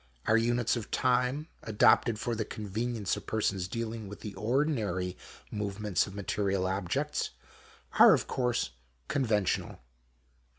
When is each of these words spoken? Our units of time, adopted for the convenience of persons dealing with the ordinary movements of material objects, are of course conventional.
Our 0.25 0.35
units 0.35 0.75
of 0.75 0.89
time, 0.89 1.47
adopted 1.61 2.17
for 2.17 2.33
the 2.33 2.43
convenience 2.43 3.15
of 3.15 3.27
persons 3.27 3.67
dealing 3.67 4.07
with 4.07 4.21
the 4.21 4.33
ordinary 4.33 5.15
movements 5.51 6.07
of 6.07 6.15
material 6.15 6.65
objects, 6.65 7.29
are 7.99 8.11
of 8.15 8.25
course 8.25 8.71
conventional. 9.07 9.79